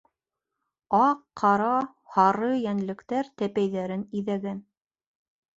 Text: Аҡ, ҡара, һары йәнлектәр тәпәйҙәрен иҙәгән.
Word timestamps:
Аҡ, 0.99 1.19
ҡара, 1.41 1.67
һары 2.15 2.49
йәнлектәр 2.63 3.31
тәпәйҙәрен 3.43 4.09
иҙәгән. 4.23 4.65